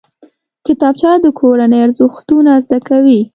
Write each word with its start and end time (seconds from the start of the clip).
کتابچه 0.65 1.11
د 1.23 1.27
کورنۍ 1.39 1.79
ارزښتونه 1.85 2.51
زده 2.65 2.79
کوي 2.87 3.21